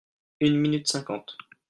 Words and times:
Une 0.39 0.57
minute 0.57 0.87
cinquante. 0.87 1.37